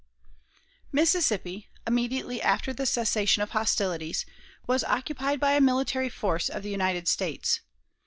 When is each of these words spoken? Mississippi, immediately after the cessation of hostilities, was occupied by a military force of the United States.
Mississippi, 0.91 1.69
immediately 1.85 2.41
after 2.41 2.73
the 2.73 2.87
cessation 2.87 3.43
of 3.43 3.51
hostilities, 3.51 4.25
was 4.65 4.83
occupied 4.83 5.39
by 5.39 5.51
a 5.53 5.61
military 5.61 6.09
force 6.09 6.49
of 6.49 6.63
the 6.63 6.71
United 6.71 7.07
States. 7.07 7.59